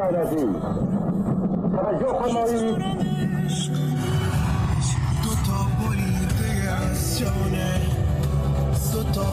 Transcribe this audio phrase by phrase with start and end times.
[0.00, 0.46] غیرتی
[1.72, 2.76] توجه فرمایید.
[5.22, 7.80] دو تا بریده از جانه
[8.92, 9.26] دو تا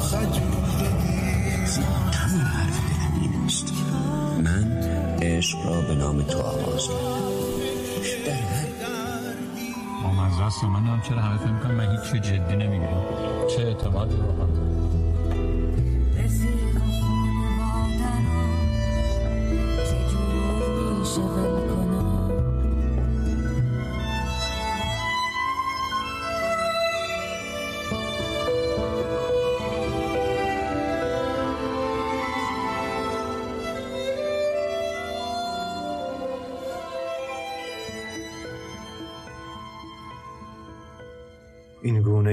[4.43, 4.65] من
[5.21, 6.89] عشق را به نام تو آغاز
[10.25, 13.03] از دست من هم چرا همه فکر می‌کنم من هیچ جدی نمی‌گیرم
[13.47, 14.82] چه اعتمادی رو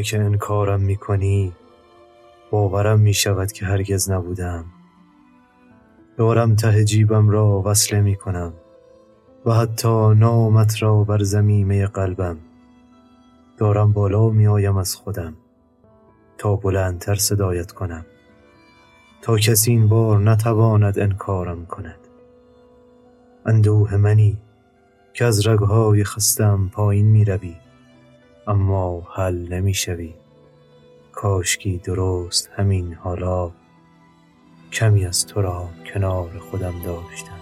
[0.00, 1.52] گونه که انکارم می‌کنی
[2.50, 4.64] باورم می‌شود که هرگز نبودم.
[6.16, 8.52] دارم ته جیبم را وصله می‌کنم
[9.46, 12.38] و حتی نامت را بر زمینه قلبم.
[13.56, 15.34] دارم بالا میآیم از خودم
[16.38, 18.06] تا بلندتر صدایت کنم.
[19.22, 22.00] تا کسی این بار نتواند انکارم کند.
[23.46, 24.38] اندوه منی
[25.12, 27.56] که از رگهای خستم پایین می روی
[28.46, 30.14] اما حل نمی شوی
[31.12, 33.50] کاشکی درست همین حالا
[34.72, 37.40] کمی از تو را کنار خودم داشتم.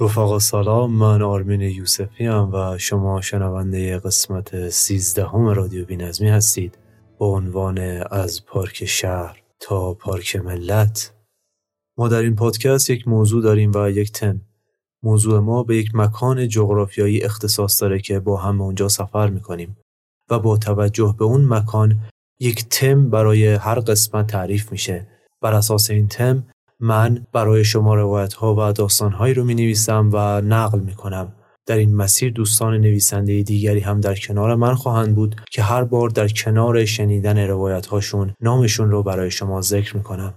[0.00, 6.78] رفقا سلام من آرمین یوسفی هم و شما شنونده قسمت سیزدهم رادیو بینظمی هستید.
[7.18, 7.78] با عنوان
[8.10, 11.14] از پارک شهر تا پارک ملت.
[11.98, 14.40] ما در این پادکست یک موضوع داریم و یک تم.
[15.02, 19.76] موضوع ما به یک مکان جغرافیایی اختصاص داره که با هم اونجا سفر می‌کنیم
[20.30, 22.00] و با توجه به اون مکان
[22.40, 25.08] یک تم برای هر قسمت تعریف میشه.
[25.40, 26.44] بر اساس این تم
[26.80, 31.32] من برای شما روایت ها و داستان هایی رو می نویسم و نقل می کنم.
[31.70, 36.08] در این مسیر دوستان نویسنده دیگری هم در کنار من خواهند بود که هر بار
[36.08, 40.34] در کنار شنیدن روایت هاشون نامشون رو برای شما ذکر می کنم.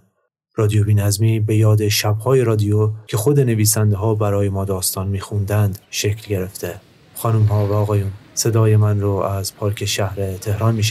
[0.55, 5.79] رادیو بینظمی به یاد شبهای رادیو که خود نویسنده ها برای ما داستان می خوندند
[5.89, 6.75] شکل گرفته.
[7.15, 10.83] خانم ها و آقایون صدای من رو از پارک شهر تهران می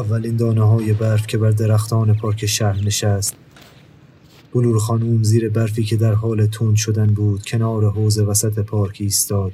[0.00, 3.36] اولین دانه های برف که بر درختان پارک شهر نشست.
[4.54, 9.52] بلور خانوم زیر برفی که در حال تند شدن بود کنار حوز وسط پارک ایستاد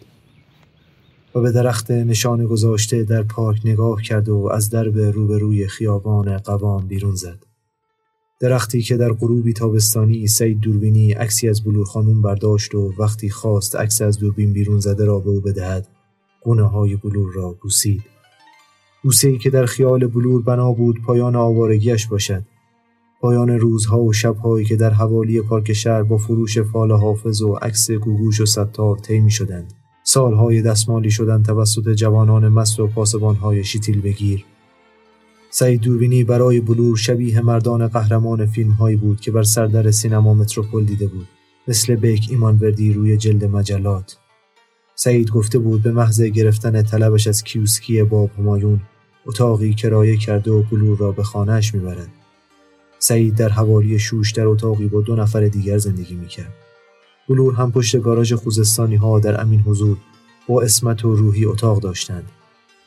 [1.34, 6.88] و به درخت نشان گذاشته در پارک نگاه کرد و از درب روبروی خیابان قوام
[6.88, 7.38] بیرون زد.
[8.40, 13.76] درختی که در غروبی تابستانی سید دوربینی عکسی از بلور خانوم برداشت و وقتی خواست
[13.76, 15.88] عکس از دوربین بیرون زده را به او بدهد
[16.42, 18.16] گونه های بلور را بوسید.
[19.06, 22.43] بوسه ای که در خیال بلور بنا بود پایان آوارگیش باشد.
[23.21, 27.91] پایان روزها و شبهایی که در حوالی پارک شهر با فروش فال حافظ و عکس
[27.91, 29.72] گوگوش و ستار طی شدند
[30.03, 34.44] سالهای دستمالی شدند توسط جوانان مست و پاسبانهای شیتیل بگیر.
[35.50, 40.84] سعید دوربینی برای بلور شبیه مردان قهرمان فیلم هایی بود که بر سردر سینما متروپول
[40.84, 41.28] دیده بود.
[41.69, 44.19] مثل بیک ایمانوردی روی جلد مجلات.
[44.94, 48.81] سعید گفته بود به محض گرفتن طلبش از کیوسکی باب همایون
[49.26, 52.09] اتاقی کرایه کرده و بلور را به خانهش می‌برد
[52.98, 56.54] سعید در حوالی شوش در اتاقی با دو نفر دیگر زندگی می‌کرد.
[57.28, 59.97] بلور هم پشت گاراژ خوزستانی ها در امین حضور
[60.48, 62.31] با اسمت و روحی اتاق داشتند.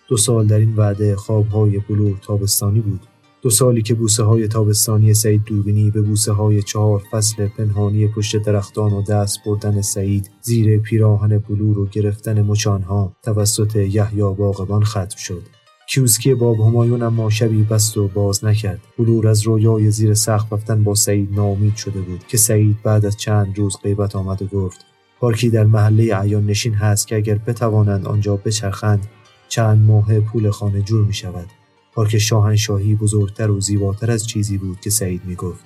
[0.07, 3.01] دو سال در این وعده خوابهای بلور تابستانی بود.
[3.41, 8.38] دو سالی که بوسه های تابستانی سعید دوربینی به بوسه های چهار فصل پنهانی پشت
[8.38, 15.18] درختان و دست بردن سعید زیر پیراهن بلور و گرفتن مچانها توسط یحیی باغبان ختم
[15.18, 15.58] شد.
[15.91, 18.80] کیوسکی باب همایون اما شبی بست و باز نکرد.
[18.97, 23.18] بلور از رویای زیر سقف رفتن با سعید ناامید شده بود که سعید بعد از
[23.18, 24.86] چند روز غیبت آمد و گفت
[25.19, 29.07] پارکی در محله عیان نشین هست که اگر بتوانند آنجا بچرخند
[29.47, 31.47] چند ماه پول خانه جور می شود.
[31.94, 35.63] پارک شاهنشاهی بزرگتر و زیباتر از چیزی بود که سعید می گفت.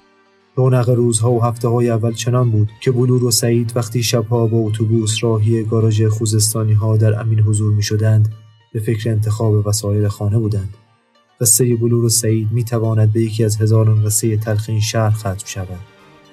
[0.55, 4.57] رونق روزها و هفته های اول چنان بود که بلور و سعید وقتی شبها با
[4.57, 8.42] اتوبوس راهی گاراژ خوزستانی ها در امین حضور می شدند
[8.73, 10.73] به فکر انتخاب وسایل خانه بودند.
[11.41, 15.45] قصه بلور و سعید می تواند به یکی از هزاران قصه تلخ این شهر ختم
[15.45, 15.79] شود.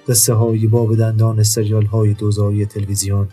[0.09, 3.29] قصه های باب دندان سریال های دوزاری تلویزیون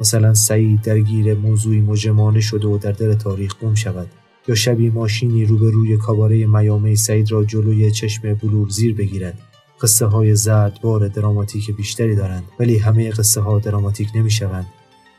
[0.00, 4.08] مثلا سعید درگیر موضوعی مجرمانه شده و در دل تاریخ گم شود
[4.48, 9.38] یا شبی ماشینی روبروی کاباره میامه سعید را جلوی چشم بلور زیر بگیرد
[9.82, 14.66] قصه های زرد بار دراماتیک بیشتری دارند ولی همه قصه ها دراماتیک نمی شوند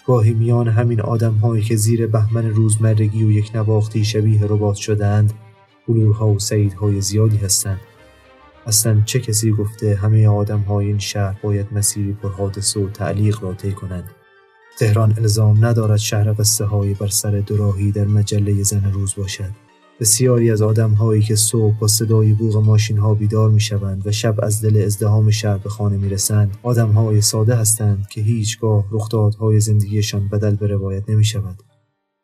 [0.08, 5.34] گاهی میان همین آدم هایی که زیر بهمن روزمرگی و یک نواختی شبیه ربات شدهاند
[5.88, 7.80] بلورها و سعیدهای زیادی هستند.
[8.66, 13.44] اصلا چه کسی گفته همه آدم های این شهر باید مسیری پر حادثه و تعلیق
[13.44, 14.10] را طی کنند؟
[14.80, 19.65] تهران الزام ندارد شهر قصه های بر سر دراهی در مجله زن روز باشد.
[20.00, 24.12] بسیاری از آدم هایی که صبح با صدای بوغ ماشین ها بیدار می شوند و
[24.12, 28.86] شب از دل ازدهام شهر به خانه می رسند آدم های ساده هستند که هیچگاه
[28.92, 31.64] رخدادهای زندگیشان بدل به روایت نمی شود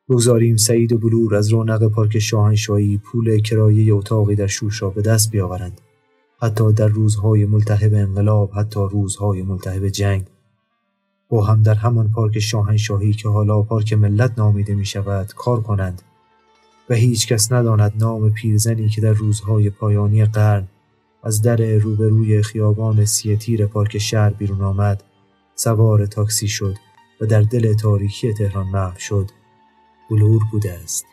[0.09, 5.01] بگذاریم سعید و بلور از رونق پارک شاهنشاهی پول کرایه اتاقی در شوش را به
[5.01, 5.81] دست بیاورند.
[6.41, 10.25] حتی در روزهای ملتهب انقلاب حتی روزهای ملتهب جنگ.
[11.29, 16.01] با هم در همان پارک شاهنشاهی که حالا پارک ملت نامیده می شود کار کنند.
[16.91, 20.67] و هیچ کس نداند نام پیرزنی که در روزهای پایانی قرن
[21.23, 25.03] از در روبروی خیابان سیتیر پارک شهر بیرون آمد
[25.55, 26.75] سوار تاکسی شد
[27.21, 29.29] و در دل تاریکی تهران محو شد.
[30.09, 31.05] بلور بوده است.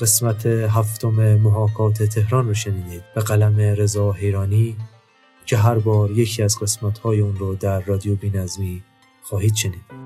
[0.00, 3.02] قسمت هفتم محاکات تهران رو شنیدید.
[3.14, 4.76] به قلم رضا حیرانی
[5.46, 8.82] که هر بار یکی از قسمت های اون رو در رادیو بینظمی
[9.22, 9.99] خواهید شنید.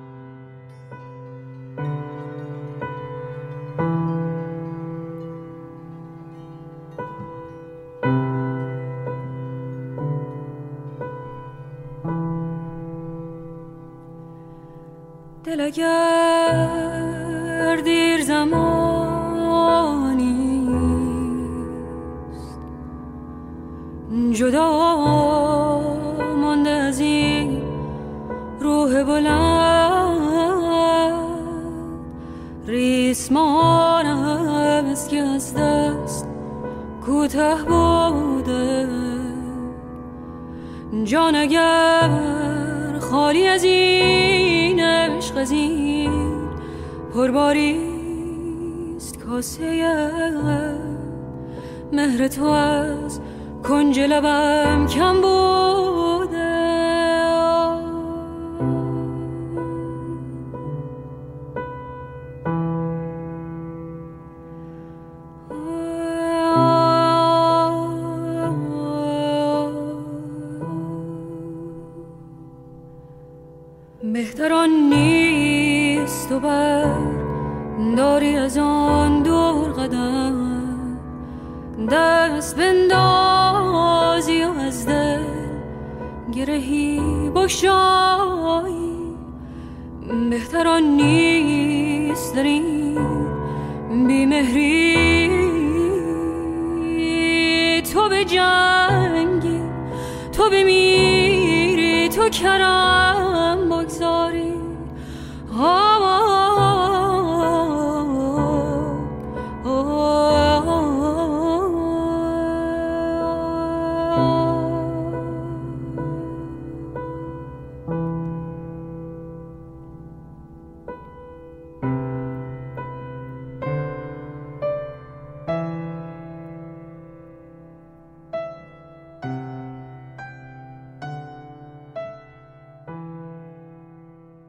[54.15, 55.64] لبم کم بوده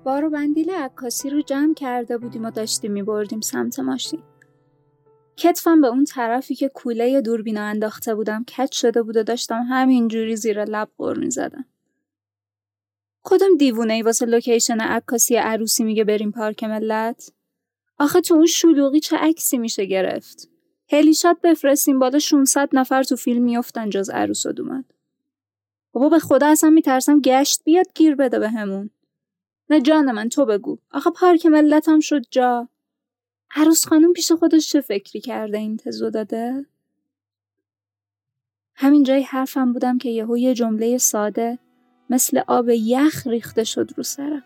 [0.06, 4.24] بار و بندیل عکاسی رو جمع کرده بودیم و داشتیم میبردیم سمت ماشین.
[5.38, 10.36] کتفم به اون طرفی که کوله دوربینا انداخته بودم کج شده بود و داشتم همینجوری
[10.36, 11.66] زیر لب غر می‌زدم.
[13.24, 17.32] کدوم دیوونه ای واسه لوکیشن عکاسی عروسی میگه بریم پارک ملت؟
[18.00, 20.50] آخه تو اون شلوغی چه عکسی میشه گرفت؟
[20.92, 24.86] هلیشات بفرستیم بالا 600 نفر تو فیلم میافتن جز عروس و دومد.
[25.92, 28.90] بابا به خدا اصلا میترسم گشت بیاد گیر بده به همون.
[29.70, 30.78] نه جان من تو بگو.
[30.92, 32.70] آخه پارک ملتم شد جا.
[33.56, 36.66] عروس خانم پیش خودش چه فکری کرده این تزو داده؟
[38.76, 41.60] همین جای حرفم بودم که یهو یه جمله ساده
[42.10, 44.44] مثل آب یخ ریخته شد رو سرم.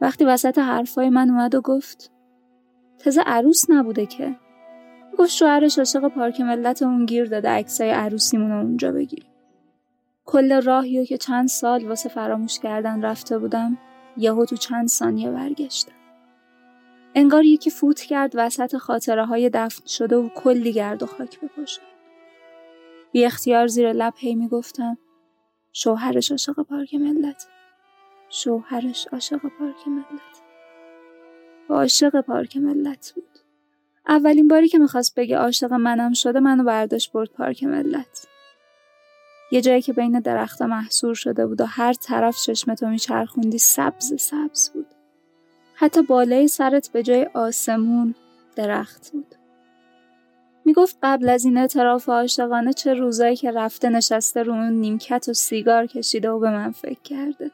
[0.00, 2.10] وقتی وسط حرفای من اومد و گفت
[2.98, 4.36] تزه عروس نبوده که.
[5.18, 9.33] گفت شوهرش عاشق پارک ملت اون گیر داده عکسای عروسیمون رو اونجا بگیریم
[10.24, 13.78] کل راهی که چند سال واسه فراموش کردن رفته بودم
[14.16, 15.92] یهو تو چند ثانیه برگشتم.
[17.14, 21.82] انگار یکی فوت کرد وسط خاطره های دفن شده و کلی گرد و خاک بپاشه
[23.12, 24.98] بی اختیار زیر لب هی می‌گفتم
[25.72, 27.46] شوهرش عاشق پارک ملت
[28.28, 30.42] شوهرش عاشق پارک ملت.
[31.68, 33.38] عاشق پارک ملت بود.
[34.08, 38.28] اولین باری که می‌خواست بگه عاشق منم شده منو برداشت برد پارک ملت.
[39.50, 44.70] یه جایی که بین درختا محصور شده بود و هر طرف چشمتو میچرخوندی سبز سبز
[44.70, 44.86] بود.
[45.74, 48.14] حتی بالای سرت به جای آسمون
[48.56, 49.34] درخت بود.
[50.64, 55.32] می‌گفت قبل از این اعتراف عاشقانه چه روزایی که رفته نشسته رو اون نیمکت و
[55.32, 57.50] سیگار کشیده و به من فکر کرده.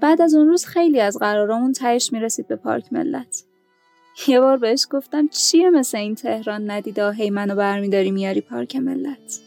[0.00, 3.44] بعد از اون روز خیلی از قرارامون تهش می‌رسید به پارک ملت.
[4.28, 9.40] یه بار بهش گفتم چیه مثل این تهران؟ ندیده هی منو برمیداری میاری پارک ملت.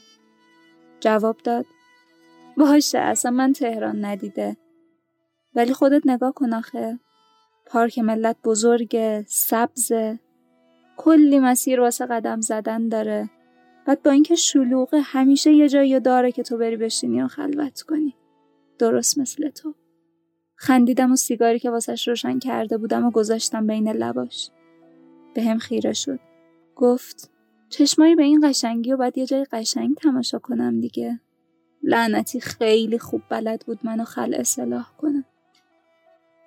[1.00, 1.66] جواب داد.
[2.58, 4.58] باشه اصلا من تهران ندیده.
[5.56, 7.00] ولی خودت نگاه کن آخه.
[7.66, 9.92] پارک ملت بزرگ سبز
[10.98, 13.30] کلی مسیر واسه قدم زدن داره.
[13.86, 18.16] بعد با اینکه شلوغه همیشه یه جایی داره که تو بری بشینی و خلوت کنی.
[18.80, 19.75] درست مثل تو.
[20.56, 24.50] خندیدم و سیگاری که واسش روشن کرده بودم و گذاشتم بین لباش.
[25.34, 26.20] به هم خیره شد.
[26.75, 27.32] گفت
[27.70, 31.20] چشمایی به این قشنگی و باید یه جای قشنگ تماشا کنم دیگه
[31.84, 35.26] لعنتی خیلی خوب بلد بود منو خل اصلاح کنم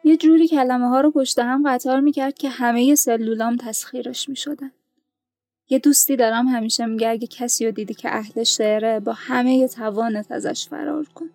[0.05, 4.73] یه جوری کلمه ها رو پشت هم قطار می‌کرد که همه سلولام تسخیرش می‌شدن.
[5.69, 10.33] یه دوستی دارم همیشه میگه اگه کسی رو دیدی که اهل شعره با همه توانت
[10.33, 11.31] ازش فرار کن.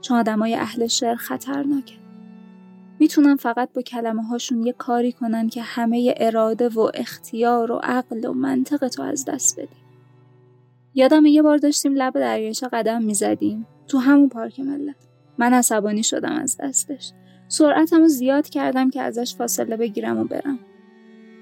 [0.00, 2.07] چون آدمای اهل شعر خطرناکه.
[3.00, 8.24] می‌تونن فقط با کلمه هاشون یه کاری کنن که همه اراده و اختیار و عقل
[8.24, 9.76] و منطق تو از دست بدی.
[10.94, 14.96] یادم یه بار داشتیم لب دریاچه قدم می‌زدیم تو همون پارک ملت.
[15.38, 17.12] من عصبانی شدم از دستش.
[17.48, 20.58] سرعتم رو زیاد کردم که ازش فاصله بگیرم و برم.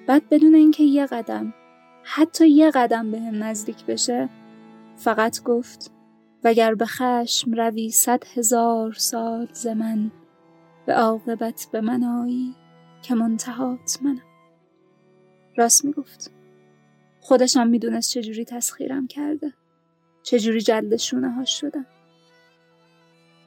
[0.07, 1.55] بعد بدون اینکه یه قدم
[2.03, 4.29] حتی یه قدم به هم نزدیک بشه
[4.97, 5.91] فقط گفت
[6.45, 10.11] وگر به خشم روی صد هزار سال ز من
[10.87, 12.55] به عاقبت به من آیی
[13.02, 14.23] که منتهات منم
[15.57, 16.31] راست می‌گفت
[17.21, 19.52] خودشم می‌دونست چجوری تسخیرم کرده
[20.23, 21.87] چجوری جلد شونه هاش شدم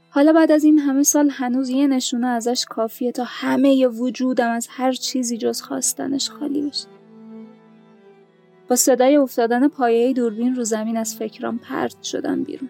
[0.10, 4.52] حالا بعد از این همه سال هنوز یه نشونه ازش کافیه تا همه ی وجودم
[4.52, 6.88] از هر چیزی جز خواستنش خالی بشه.
[8.70, 12.70] با صدای افتادن پایه دوربین رو زمین از فکرام پرت شدم بیرون.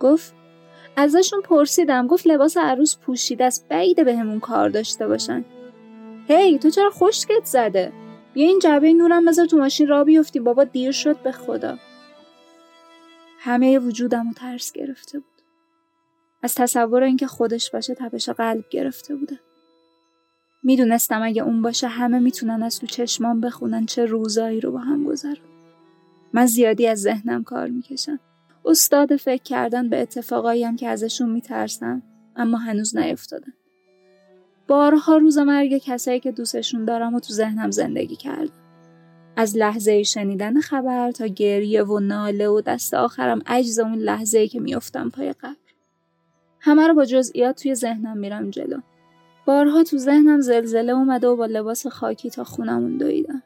[0.00, 0.34] گفت
[1.00, 5.44] ازشون پرسیدم گفت لباس عروس پوشیده است بعیده همون کار داشته باشن.
[6.28, 7.92] هی تو چرا خشکت زده؟
[8.34, 11.78] بیا این جعبه نورم بذار تو ماشین را بیفتیم بابا دیر شد به خدا.
[13.38, 15.42] همه وجودم رو ترس گرفته بود.
[16.42, 19.40] از تصور اینکه خودش باشه تپش قلب گرفته بوده.
[20.62, 25.04] می‌دونستم اگه اون باشه همه می‌تونن از تو چشمان بخونن چه روزایی رو با هم
[25.04, 25.36] گذرن.
[26.32, 28.20] من زیادی از ذهنم کار می‌کشم.
[28.68, 32.02] استاد فکر کردن به اتفاقایی هم که ازشون میترسم
[32.36, 33.52] اما هنوز نیفتادن.
[34.68, 38.52] بارها روز مرگ کسایی که دوستشون دارم و تو ذهنم زندگی کردم.
[39.36, 44.60] از لحظه شنیدن خبر تا گریه و ناله و دست آخرم عجز اون لحظه که
[44.60, 45.56] میافتم پای قبر.
[46.60, 48.80] همه رو با جزئیات توی ذهنم میرم جلو.
[49.46, 53.42] بارها تو ذهنم زلزله اومده و با لباس خاکی تا خونمون دویدم.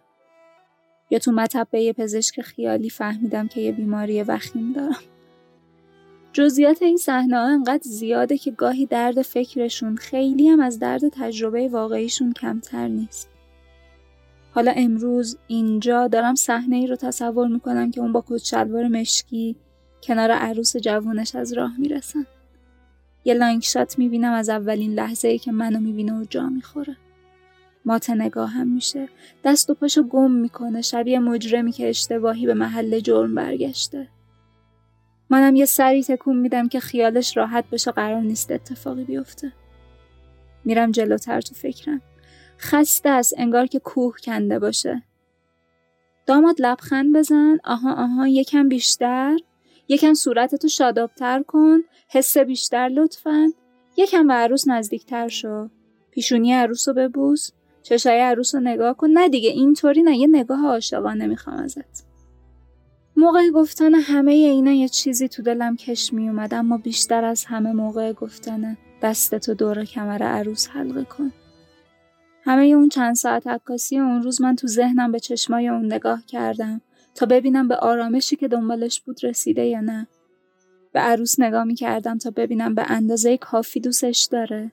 [1.11, 5.12] یا تو مطبه پزشک خیالی فهمیدم که یه بیماری وخیم دارم.
[6.33, 11.69] جزئیات این صحنه ها انقدر زیاده که گاهی درد فکرشون خیلی هم از درد تجربه
[11.69, 13.29] واقعیشون کمتر نیست.
[14.51, 19.57] حالا امروز اینجا دارم صحنه ای رو تصور می‌کنم که اون با کت شلوار مشکی
[20.03, 22.27] کنار عروس جوونش از راه می‌رسن.
[23.25, 26.97] یه لانگ شات می‌بینم از اولین لحظه ای که منو می‌بینه و جا می‌خوره.
[27.85, 29.09] مات نگاه هم میشه.
[29.45, 34.09] دست و پاشو گم می‌کنه شبیه مجرمی که اشتباهی به محل جرم برگشته.
[35.33, 39.53] منم یه سری تکون میدم که خیالش راحت بشه قرار نیست اتفاقی بیفته.
[40.65, 42.03] میرم جلوتر تو فکرم.
[42.59, 45.03] خسته است انگار که کوه کنده باشه.
[46.27, 47.59] داماد لبخند بزن.
[47.65, 49.37] آها آها یکم بیشتر.
[49.89, 51.79] یکم صورتتو شادابتر کن.
[52.09, 53.53] حس بیشتر لطفا.
[53.97, 55.69] یکم به عروس نزدیکتر شو.
[56.11, 57.51] پیشونی عروس رو ببوس.
[57.83, 59.11] چشای عروس رو نگاه کن.
[59.11, 60.17] نه دیگه اینطوری نه.
[60.17, 62.12] یه نگاه عاشقانه می‌خوام ازت.
[63.17, 67.73] موقع گفتن همه اینا یه چیزی تو دلم کش می اومد اما بیشتر از همه
[67.73, 71.33] موقع گفتن دستتو دور کمر عروس حلقه کن
[72.45, 76.81] همه اون چند ساعت عکاسی اون روز من تو ذهنم به چشمای اون نگاه کردم
[77.15, 80.09] تا ببینم به آرامشی که دنبالش بود رسیده یا نه
[80.93, 84.73] به عروس نگاه می کردم تا ببینم به اندازه کافی دوستش داره.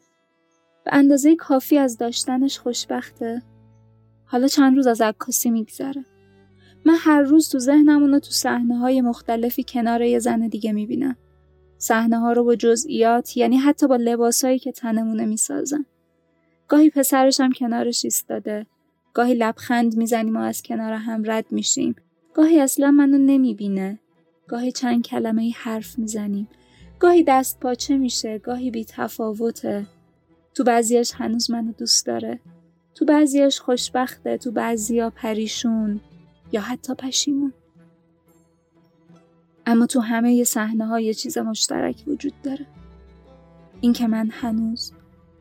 [0.86, 3.42] به اندازه کافی از داشتنش خوشبخته.
[4.26, 6.06] حالا چند روز از عکاسی میگذره.
[6.86, 11.16] من هر روز تو ذهنم رو تو صحنه های مختلفی کنار یه زن دیگه می‌بینم.
[11.78, 15.86] صحنه ها رو با جزئیات یعنی حتی با لباسایی که تنمونه می‌سازن.
[16.68, 18.66] گاهی پسرش هم کنارش ایستاده.
[19.14, 21.96] گاهی لبخند می‌زنیم و از کنار هم رد میشیم.
[22.34, 24.00] گاهی اصلا منو نمی‌بینه.
[24.48, 26.48] گاهی چند کلمه حرف می‌زنیم.
[27.00, 28.38] گاهی دست پاچه میشه.
[28.38, 29.86] گاهی بی تفاوته.
[30.54, 32.40] تو بعضیش هنوز منو دوست داره.
[32.96, 34.38] تو بعضیش خوشبخته.
[34.38, 36.02] تو بعضیا پریشون.
[36.52, 37.54] یا حتی پشیمون.
[39.66, 42.66] اما تو همه صحنه ها یه چیز مشترک وجود داره.
[43.82, 44.94] این که من هنوز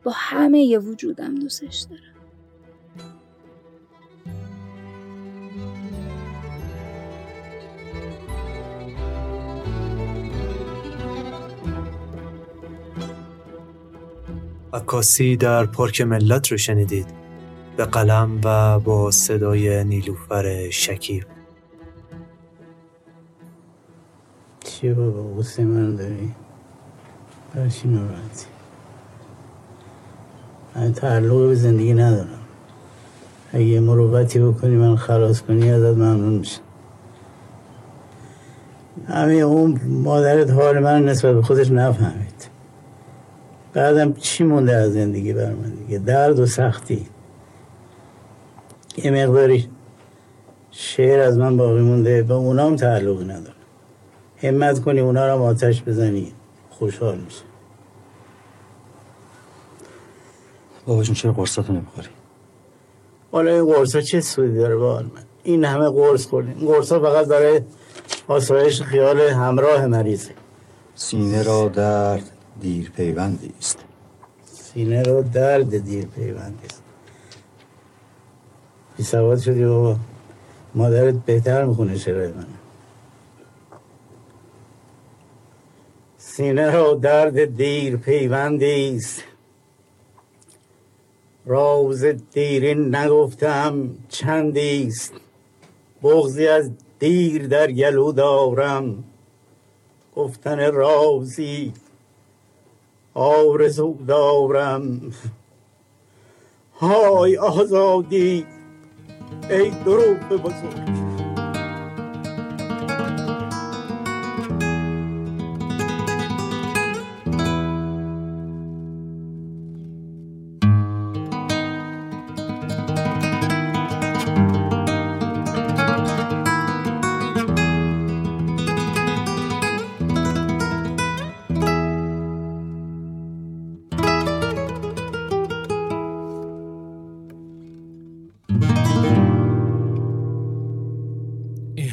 [0.03, 2.03] با همه ی وجودم دوستش دارم.
[14.73, 17.18] عکاسی در پارک ملت رو شنیدید
[17.79, 21.23] به قلم و با صدای نیلوفر شکیب.
[24.59, 26.35] چیه بابا غصه من داری؟
[27.55, 28.09] برای چی من
[30.93, 32.39] تعلق به زندگی ندارم.
[33.53, 36.61] اگه مروبتی بکنی من خلاص کنی ازت ممنون میشم.
[39.07, 42.49] همه اون مادرت حال من نسبت به خودش نفهمید.
[43.73, 47.07] بعدم چی مونده از زندگی بر من دیگه؟ درد و سختی.
[49.03, 49.69] یه مقداری
[50.71, 53.55] شعر از من باقی مونده به اونام تعلقی ندارم.
[54.37, 56.33] همت کنی اونا رو هم آتش بزنی
[56.69, 57.41] خوشحال میشه
[60.85, 62.07] بابا جون چرا قرصاتو نمی‌خوری؟
[63.31, 65.09] حالا این قرصا چه سودی داره با من
[65.43, 66.67] این همه قرص خوردیم.
[66.67, 67.61] قرصا فقط برای
[68.27, 70.31] آسایش خیال همراه مریضه.
[70.95, 73.79] سینه را درد دیر پیوندی است.
[74.45, 76.83] سینه را درد دیر پیوندی است.
[78.99, 79.95] بی سواد شدی بابا.
[80.75, 82.45] مادرت بهتر می‌خونه شعرهای من
[86.17, 89.23] سینه را درد دیر پیوندی است
[91.45, 95.13] راز دیرین نگفتم چندی است
[96.03, 99.03] بغزی از دیر در گلو دارم.
[100.15, 101.73] گفتن رازی
[103.13, 105.13] آرزو دارم.
[106.79, 108.45] های آزادی
[109.49, 111.08] ای دروغ بزرگ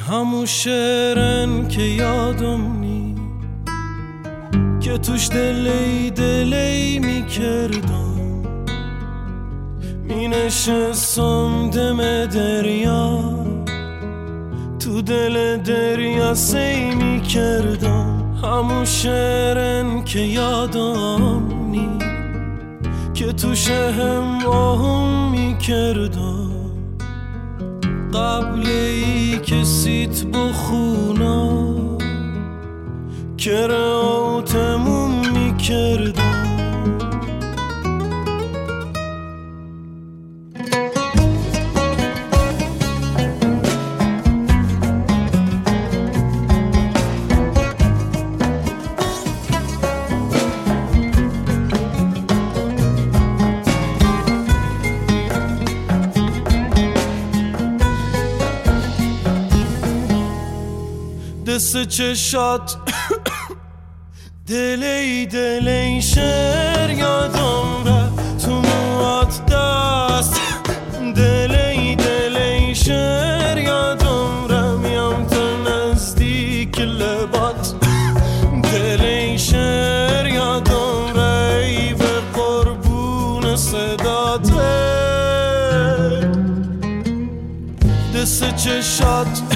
[0.08, 3.14] همون شعرن که یادم نی
[4.80, 8.16] که توش دلی دلی می‌کردم.
[10.04, 13.20] می نشستم دم دریا.
[14.78, 18.38] تو دل دریا سی می‌کردم.
[18.44, 21.98] همون شعرن که یادم نی
[23.14, 26.35] که توش هم آهم می‌کردم.
[28.14, 31.66] قبل ای که سیت بخونا
[33.38, 36.35] کراتمون می‌کردم.
[61.66, 62.76] دست چشات
[64.46, 70.40] دلی دلی شر یادم ره تو موات دست
[71.16, 77.74] دلی دلی شر یادم ره میم تا نزدیک لبات
[78.62, 84.60] دلی شر یادم ره ای به قربون صداته
[88.14, 89.55] دست چشات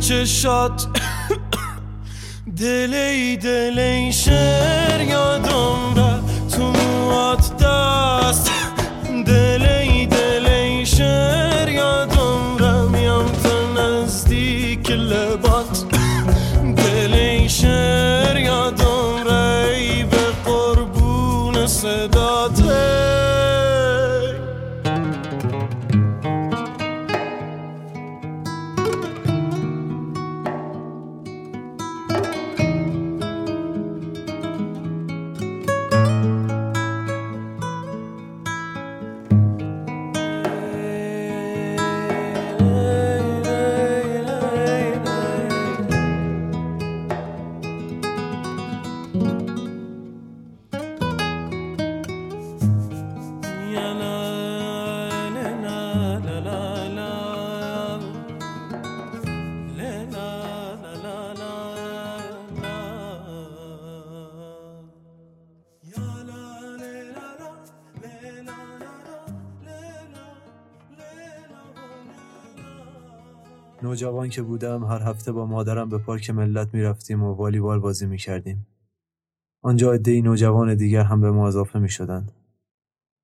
[0.00, 0.86] چشات
[2.56, 6.20] دلی دلی شر یادم را
[6.56, 8.50] تو موات دست.
[73.82, 78.66] نوجوان که بودم هر هفته با مادرم به پارک ملت می‌رفتیم و والیبال بازی می‌کردیم.
[79.62, 82.32] آنجا عدهای نوجوان دیگر هم به ما اضافه می شدند.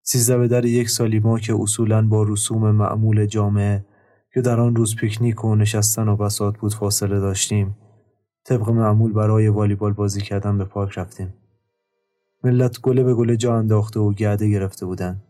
[0.03, 3.85] سیزده به در یک سالی ما که اصولا با رسوم معمول جامعه
[4.35, 7.77] که در آن روز پیکنیک و نشستن و بساط بود فاصله داشتیم
[8.45, 11.35] طبق معمول برای والیبال بازی کردن به پارک رفتیم.
[12.45, 15.23] ملت گله به گله جا انداخته و گرده گرفته بودند.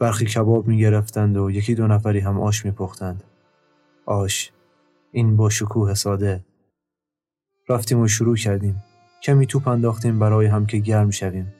[0.00, 3.24] برخی کباب می گرفتند و یکی دو نفری هم آش می پختند.
[4.06, 4.52] آش
[5.12, 6.44] این با شکوه ساده.
[7.68, 8.82] رفتیم و شروع کردیم.
[9.22, 11.54] کمی توپ انداختیم برای هم که گرم شویم.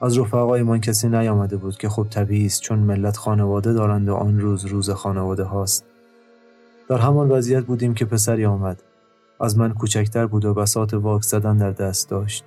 [0.00, 4.40] از رفقایمان کسی نیامده بود که خب طبیعی است چون ملت خانواده دارند و آن
[4.40, 5.84] روز روز خانواده هاست.
[6.88, 8.82] در همان وضعیت بودیم که پسری آمد.
[9.40, 12.44] از من کوچکتر بود و بسات واک زدن در دست داشت.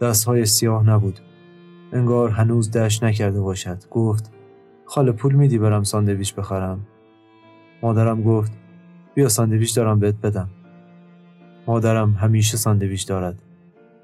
[0.00, 1.20] دستهای سیاه نبود.
[1.92, 3.78] انگار هنوز دشت نکرده باشد.
[3.90, 4.30] گفت
[4.84, 6.86] خاله پول میدی برم ساندویچ بخرم؟
[7.82, 8.52] مادرم گفت
[9.14, 10.48] بیا ساندویچ دارم بهت بدم.
[11.66, 13.42] مادرم همیشه ساندویچ دارد.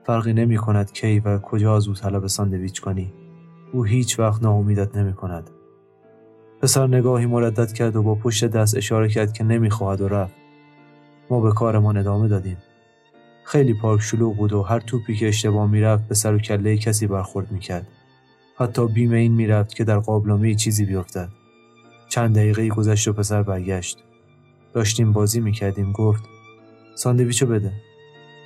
[0.05, 3.13] فرقی نمی کند کی و کجا از او طلب ساندویچ کنی.
[3.73, 5.51] او هیچ وقت ناامیدت نمی کند.
[6.63, 10.35] پسر نگاهی مردد کرد و با پشت دست اشاره کرد که نمی‌خواهد و رفت.
[11.31, 12.57] ما به کارمان ادامه دادیم.
[13.45, 17.07] خیلی پارک شلوغ بود و هر توپی که اشتباه می‌رفت به سر و کله کسی
[17.07, 17.87] برخورد می‌کرد
[18.59, 21.29] حتی بیم این می‌رفت که در قابلمه چیزی بیفتد.
[22.09, 24.05] چند دقیقه گذشت و پسر برگشت.
[24.77, 26.25] داشتیم بازی می‌کردیم گفت
[26.95, 27.73] ساندویچو بده.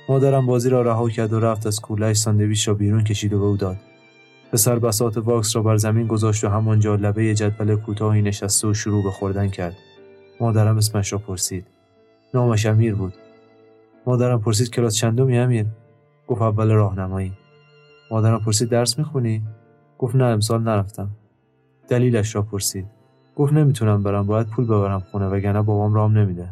[0.09, 3.45] مادرم بازی را رها کرد و رفت از کولش ساندویچ را بیرون کشید و به
[3.45, 3.77] او داد.
[4.51, 9.03] پسر بسات واکس را بر زمین گذاشت و همانجا لبه جدول کوتاهی نشسته و شروع
[9.03, 9.77] به خوردن کرد.
[10.39, 11.67] مادرم اسمش را پرسید.
[12.33, 13.13] نامش امیر بود.
[14.07, 15.65] مادرم پرسید کلاس چندمی امیر؟
[16.27, 17.33] گفت اول راهنمایی.
[18.11, 19.43] مادرم پرسید درس می‌خونی؟
[19.97, 21.09] گفت نه امسال نرفتم.
[21.87, 23.00] دلیلش را پرسید.
[23.35, 26.49] گفت نمی‌تونم برم باید پول ببرم خونه وگرنه بابام رام نمیده.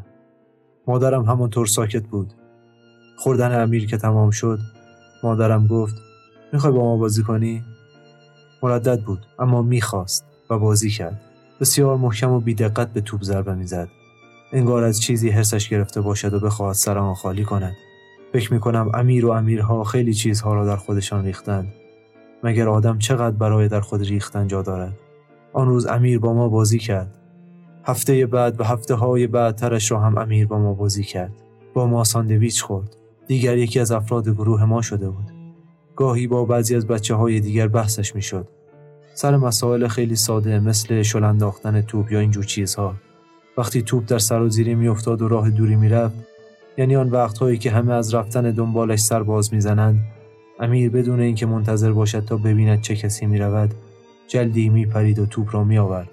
[0.87, 2.33] مادرم همانطور ساکت بود.
[3.17, 4.59] خوردن امیر که تمام شد
[5.23, 5.95] مادرم گفت
[6.53, 7.63] می‌خوای با ما بازی کنی؟
[8.63, 11.21] مردد بود اما می‌خواست و بازی کرد.
[11.59, 13.89] بسیار محکم و بیدقت به توپ ضربه می‌زد.
[14.51, 17.75] انگار از چیزی حرسش گرفته باشد و بخواهد سر آن خالی کند.
[18.33, 21.73] فکر می‌کنم امیر و امیرها خیلی چیزها را در خودشان ریختند.
[22.43, 24.93] مگر آدم چقدر برای در خود ریختن جا دارد؟
[25.53, 27.17] آن روز امیر با ما بازی کرد.
[27.83, 31.31] هفته بعد و هفته های بعدترش را هم امیر با ما بازی کرد.
[31.73, 32.95] با ما ساندویچ خورد.
[33.27, 35.31] دیگر یکی از افراد گروه ما شده بود.
[35.95, 38.47] گاهی با بعضی از بچه های دیگر بحثش می‌شد.
[39.13, 42.93] سر مسائل خیلی ساده مثل شل انداختن توپ یا اینجور چیزها.
[43.57, 46.15] وقتی توپ در سر و زیری میافتاد و راه دوری می‌رفت
[46.77, 49.99] یعنی آن وقتهایی که همه از رفتن دنبالش سر باز می‌زنند
[50.59, 53.73] امیر بدون اینکه منتظر باشد تا ببیند چه کسی می‌رود
[54.29, 56.09] جلدی میپرید و توپ را میآورد.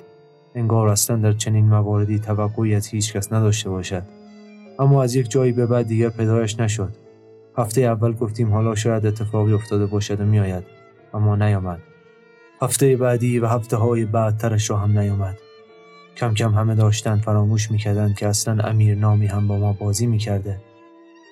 [0.54, 4.02] انگار اصلا در چنین مواردی توقعی از هیچکس نداشته باشد.
[4.78, 6.96] اما از یک جایی به بعد دیگر پدرش نشد.
[7.58, 10.64] هفته اول گفتیم حالا شاید اتفاقی افتاده باشد و میآید
[11.14, 11.82] اما نیامد.
[12.62, 15.38] هفته بعدی و هفته های بعدترش را هم نیامد.
[16.16, 20.60] کم کم همه داشتن فراموش می‌کردند که اصلا امیر نامی هم با ما بازی می‌کرده.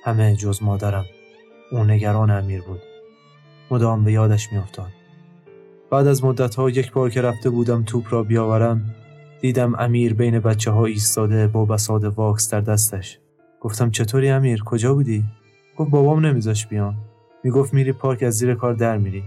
[0.05, 1.05] همه جز مادرم.
[1.73, 2.81] او نگران امیر بود.
[3.71, 5.04] مدام به یادش میافتاد.
[5.91, 8.95] بعد از مدت ها یک بار که رفته بودم توپ را بیاورم
[9.41, 13.19] دیدم امیر بین بچه ها ایستاده با بساد واکس در دستش.
[13.61, 15.25] گفتم چطوری امیر؟ کجا بودی؟
[15.77, 16.95] گفت بابام نمیذاش بیام.
[17.45, 19.23] می‌گفت میری پارک از زیر کار در میری.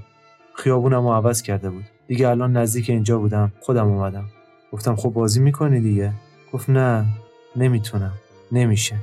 [0.56, 1.84] خیابونم رو عوض کرده بود.
[2.08, 4.26] دیگه الان نزدیک اینجا بودم خودم اومدم.
[4.72, 6.14] گفتم خب بازی می‌کنی دیگه؟
[6.54, 7.06] گفت نه
[7.56, 8.14] نمی‌تونم.
[8.52, 8.96] نمیشه.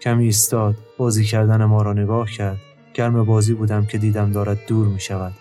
[0.00, 2.58] کمی ایستاد بازی کردن ما را نگاه کرد.
[2.94, 5.32] گرم بازی بودم که دیدم دارد دور می شود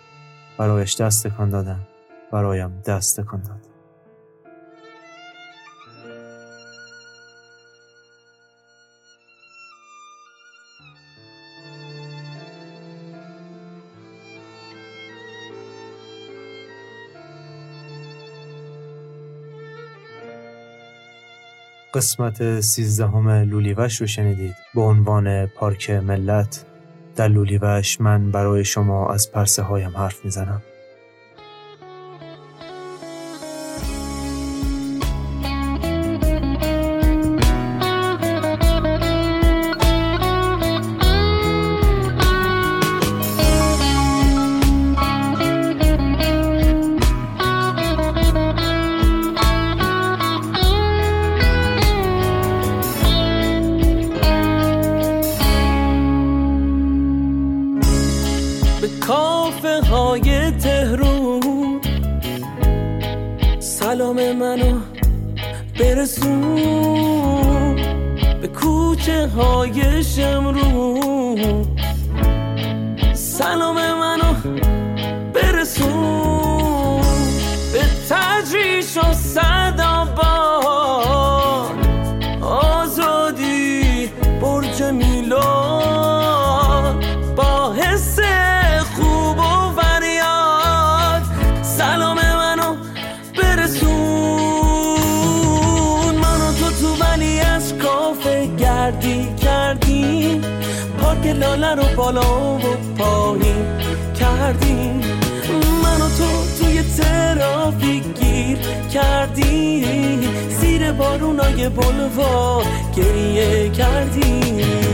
[0.58, 1.88] برایش دست تکان دادم.
[2.32, 3.62] برایم دست تکان داد.
[21.94, 24.56] قسمت سیزدهم لولیوش رو شنیدید.
[24.76, 26.66] به عنوان پارک ملت
[27.18, 30.62] در لولیوش من برای شما از پرسه هایم حرف می‌زنم.
[75.34, 77.02] برسون
[77.74, 79.47] به تجریش و صدابان
[108.98, 114.87] گیر کردیم زیر بارونای بلوار گریه کردیم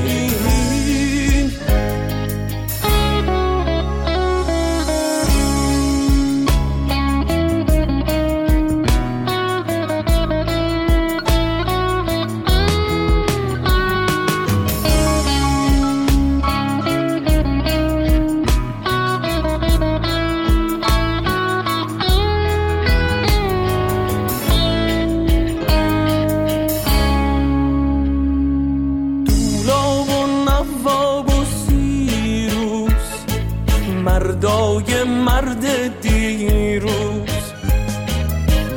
[36.04, 37.54] دیروز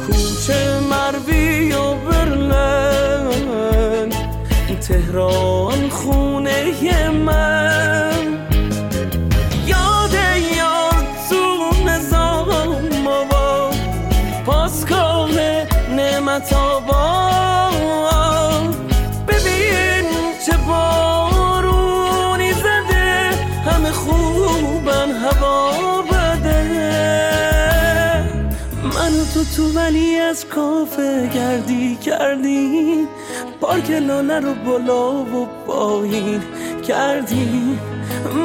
[0.07, 3.27] کوچه مروی و برلن
[4.81, 7.56] تهران خونه من.
[32.19, 33.09] کردیم
[33.61, 36.43] پارک لاله رو بالا و پایین
[36.89, 37.81] کردیم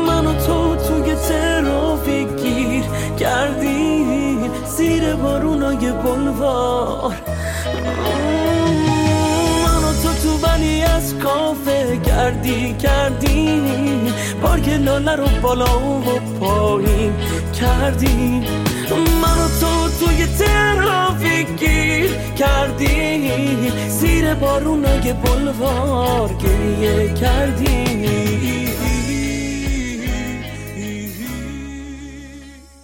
[0.07, 2.83] من و تو توی ترافیک گیر
[3.19, 7.15] کردیم زیر بارونای بلوار.
[9.65, 17.13] من و تو تو ولی از کافه گردی کردیم پارک لاله رو بالا و پایین
[17.53, 18.43] کردیم
[18.95, 28.01] من و تو توی ترافیک گیر کردیم زیر بارونای بلوار گریه کردیم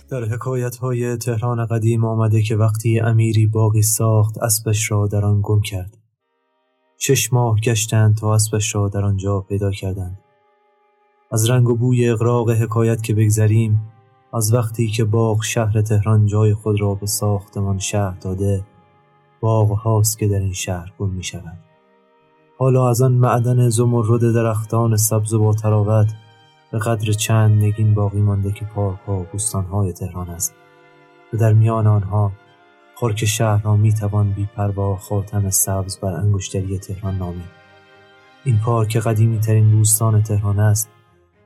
[0.09, 5.39] در حکایت های تهران قدیم آمده که وقتی امیری باقی ساخت اسبش را در آن
[5.43, 5.97] گم کرد.
[6.97, 10.19] شش ماه گشتند تا اسبش را در آنجا پیدا کردند.
[11.31, 13.81] از رنگ و بوی اغراق حکایت که بگذریم
[14.37, 18.63] از وقتی که باغ شهر تهران جای خود را به ساختمان شهر داده
[19.41, 21.57] باغ هاست که در این شهر گم می شود
[22.57, 26.13] حالا از آن معدن زمرد درختان سبز و با تراوت
[26.71, 30.53] به قدر چند نگین باقی مانده که پارک ها و بوستان های تهران است.
[31.33, 32.31] و در میان آنها
[32.95, 37.49] خرک شهر را می توان بی پروا خاتم سبز بر انگشتری تهران نامید.
[38.43, 40.89] این پارک قدیمی ترین بوستان تهران است.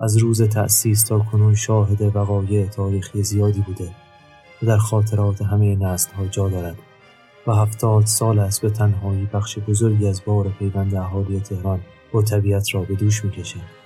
[0.01, 3.91] از روز تأسیس تا کنون شاهد وقایع تاریخی زیادی بوده
[4.63, 6.77] و در خاطرات همه نسل ها جا دارد
[7.47, 11.79] و هفتاد سال است به تنهایی بخش بزرگی از بار پیوند اهالی تهران
[12.11, 13.81] با طبیعت را به دوش می‌کشد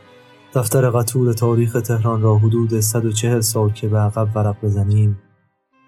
[0.53, 5.17] دفتر قطور تاریخ تهران را حدود 140 سال که به عقب ورق بزنیم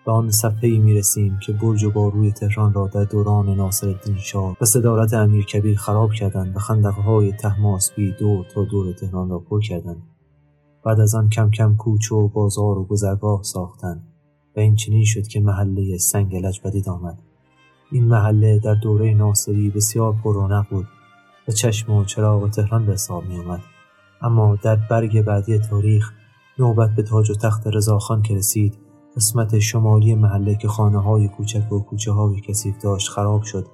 [0.05, 1.01] به آن صفحه
[1.45, 6.13] که برج و باروی تهران را در دوران ناصرالدین شاه و صدارت امیر کبیر خراب
[6.13, 10.16] کردند و خندقه های تهماسبی دور تا دور تهران را پر کردند.
[10.87, 14.07] بعد از آن کم کم کوچه و بازار و گذرگاه ساختند
[14.55, 17.21] و این چنین شد که محله سنگ لج پدید آمد.
[17.91, 20.87] این محله در دوره ناصری بسیار پررونق بود
[21.47, 23.61] و چشم و چراغ تهران به حساب می آمد.
[24.21, 26.13] اما در برگ بعدی تاریخ
[26.59, 28.77] نوبت به تاج و تخت رضاخان که رسید
[29.15, 33.67] قسمت شمالی محله که خانه های کوچک و کوچه های کثیف داشت خراب شد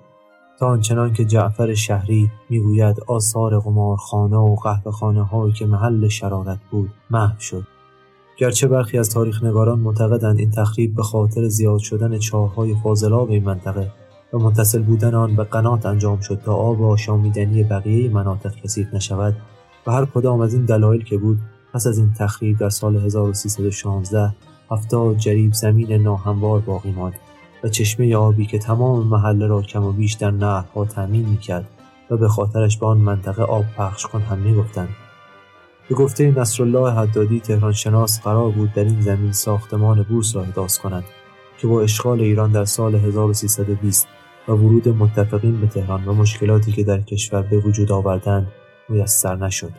[0.59, 6.59] تا آنچنان که جعفر شهری می‌گوید آثار قمارخانه و قهوه خانه هایی که محل شرارت
[6.71, 7.63] بود محو شد.
[8.37, 13.43] گرچه برخی از تاریخ نگاران معتقدند این تخریب به خاطر زیاد شدن چاههای فاضلاب این
[13.43, 13.91] منطقه
[14.33, 19.35] و متصل بودن آن به قنات انجام شد تا آب آشامیدنی بقیه مناطق کثیف نشود
[19.87, 21.39] و هر کدام از این دلایل که بود
[21.73, 24.35] پس از این تخریب در سال 1316
[24.71, 27.19] هفتاد جریب زمین ناهموار باقی ماند.
[27.63, 31.67] و چشمه آبی که تمام محله را کم و بیش در نهرها تأمین می‌کرد
[32.09, 34.89] و به خاطرش به آن منطقه آب پخش کن هم می‌گفتند.
[35.89, 40.77] به گفته نصرالله حدادی تهران شناس قرار بود در این زمین ساختمان بورس را احداث
[40.79, 41.03] کند
[41.57, 44.07] که با اشغال ایران در سال 1320
[44.47, 48.47] و ورود متفقین به تهران و مشکلاتی که در کشور به وجود آوردند
[48.89, 49.71] میسر نشد.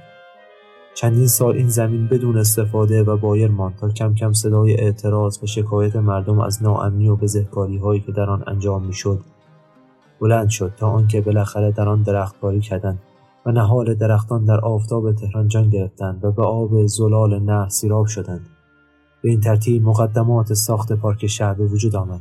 [0.94, 5.46] چندین سال این زمین بدون استفاده و بایر ماند تا کم کم صدای اعتراض و
[5.46, 9.20] شکایت مردم از ناامنی و بزهکاری هایی که در آن انجام می‌شد
[10.20, 12.98] بلند شد تا آنکه بالاخره در آن درختکاری کردند
[13.46, 18.46] و نهال درختان در آفتاب تهران جان گرفتند و به آب زلال نهر سیراب شدند.
[19.22, 22.20] به این ترتیب مقدمات ساخت پارک شهر به وجود آمد.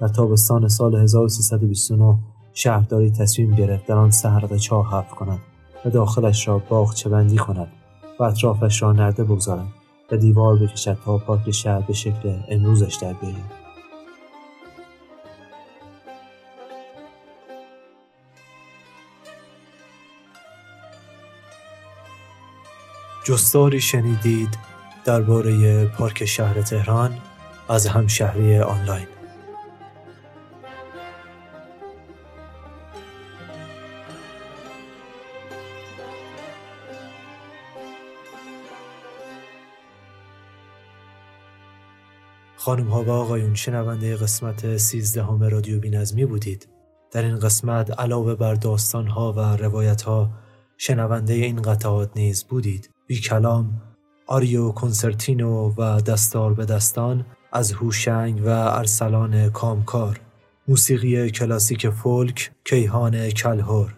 [0.00, 2.18] در تابستان سال 1329
[2.52, 5.38] شهرداری تصمیم گرفت در آن سهرق چاه حفر کند
[5.84, 7.68] و داخلش را باغچه بندی کند.
[8.18, 9.72] و اطرافش را نرده بگذارند
[10.10, 13.64] و دیوار بکشد تا پارک شهر به شکل امروزش در بیاید
[23.24, 24.58] جستاری شنیدید
[25.04, 27.18] درباره پارک شهر تهران
[27.68, 29.06] از همشهری آنلاین.
[42.64, 46.68] خانم ها و آقایون شنونده قسمت سیزدهم رادیو بینظمی بودید.
[47.10, 50.30] در این قسمت علاوه بر داستان ها و روایت ها
[50.78, 52.90] شنونده این قطعات نیز بودید.
[53.06, 53.82] بی کلام
[54.26, 60.20] آریو کنسرتینو و دستار به دستان از هوشنگ و ارسلان کامکار.
[60.68, 63.94] موسیقی کلاسیک فولک کیهان کلهور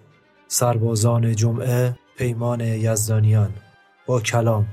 [0.48, 3.50] سربازان جمعه پیمان یزدانیان.
[4.06, 4.66] با کلام.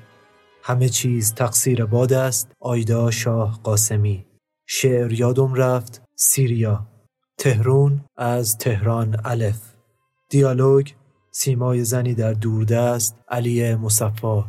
[0.66, 2.52] همه چیز تقصیر باد است.
[2.60, 4.26] آیدا شاه قاسمی.
[4.66, 6.02] شعر یادم رفت.
[6.16, 6.88] سیریا.
[7.38, 9.60] تهرون از تهران الف.
[10.30, 10.90] دیالوگ
[11.32, 14.46] سیمای زنی در دوردست علی مصفا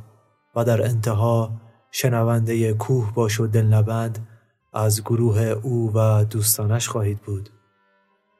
[0.56, 4.28] و در انتها شنونده کوه باش و دل نبند
[4.72, 7.50] از گروه او و دوستانش خواهید بود.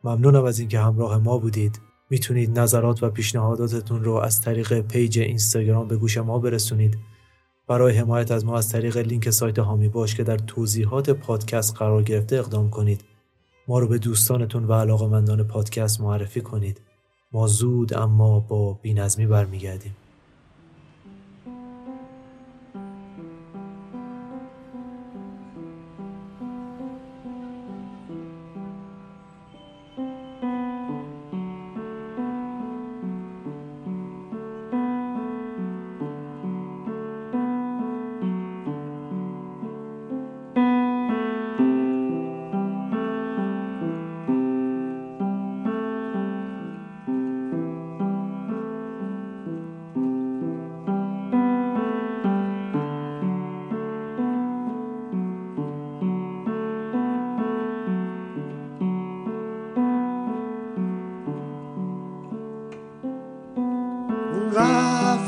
[0.04, 1.80] ممنونم از اینکه همراه ما بودید.
[2.10, 6.98] می‌تونید نظرات و پیشنهاداتتون رو از طریق page اینستاگرام به گوش ما برسونید.
[7.66, 12.02] برای حمایت از ما از طریق لینک سایت حامی باش که در توضیحات پادکست قرار
[12.02, 13.04] گرفته اقدام کنید.
[13.68, 16.80] ما رو به دوستانتون و علاقمندان پادکست معرفی کنید.
[17.32, 19.96] ما زود اما با بینظمی برمیگردیم.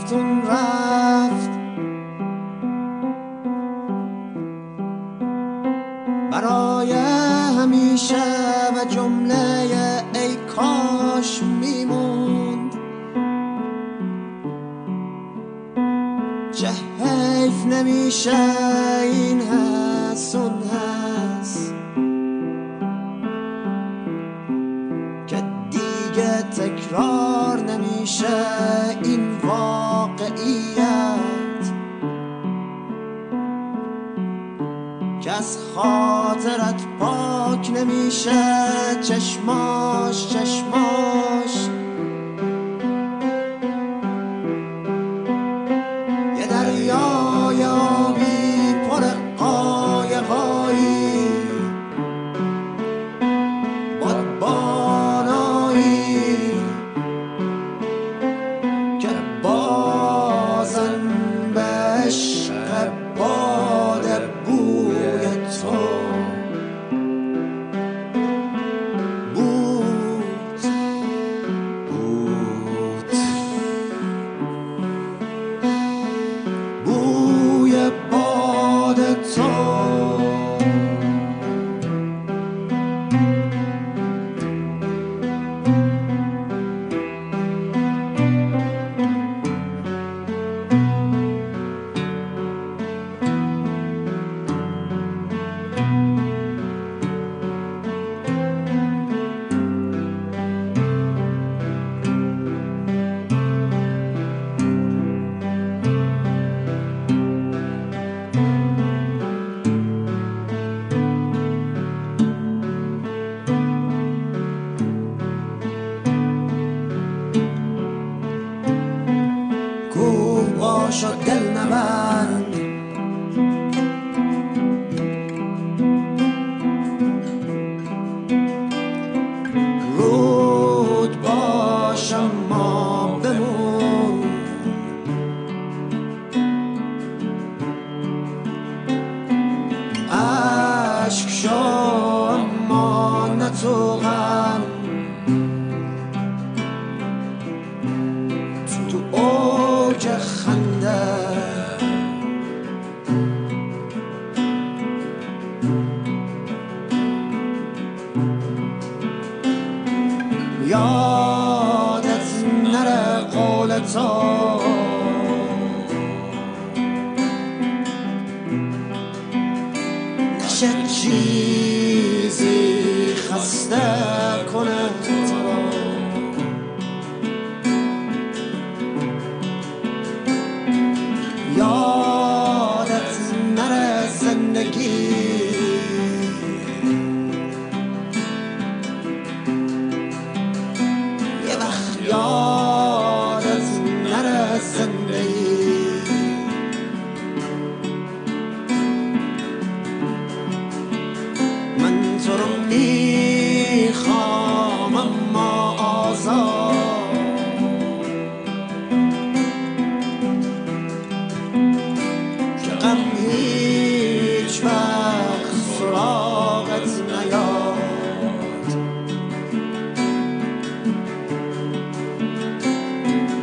[0.09, 0.76] که از خاطرت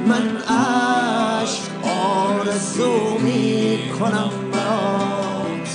[0.07, 5.69] من عشق آرزو می کنم برات.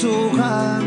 [0.00, 0.83] تو غم